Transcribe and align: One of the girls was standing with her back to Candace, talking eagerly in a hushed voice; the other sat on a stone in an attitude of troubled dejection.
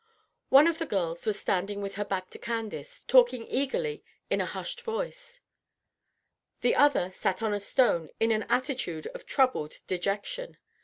One 0.49 0.65
of 0.65 0.79
the 0.79 0.87
girls 0.87 1.27
was 1.27 1.39
standing 1.39 1.79
with 1.79 1.93
her 1.93 2.03
back 2.05 2.31
to 2.31 2.39
Candace, 2.39 3.03
talking 3.03 3.45
eagerly 3.45 4.03
in 4.31 4.41
a 4.41 4.47
hushed 4.47 4.81
voice; 4.81 5.41
the 6.61 6.73
other 6.73 7.11
sat 7.11 7.43
on 7.43 7.53
a 7.53 7.59
stone 7.59 8.09
in 8.19 8.31
an 8.31 8.47
attitude 8.49 9.05
of 9.13 9.27
troubled 9.27 9.81
dejection. 9.85 10.57